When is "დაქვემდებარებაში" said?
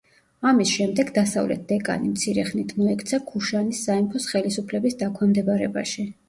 5.05-6.09